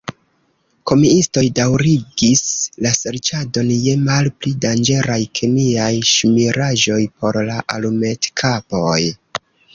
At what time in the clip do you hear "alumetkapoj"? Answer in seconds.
7.77-8.99